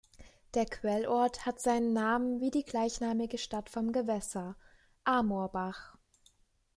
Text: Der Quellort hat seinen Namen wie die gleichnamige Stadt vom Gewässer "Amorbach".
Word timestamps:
Der 0.55 0.65
Quellort 0.65 1.45
hat 1.45 1.59
seinen 1.61 1.93
Namen 1.93 2.41
wie 2.41 2.49
die 2.49 2.63
gleichnamige 2.63 3.37
Stadt 3.37 3.69
vom 3.69 3.91
Gewässer 3.91 4.55
"Amorbach". 5.03 5.95